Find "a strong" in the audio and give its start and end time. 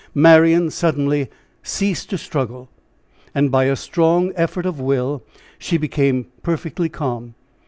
3.65-4.33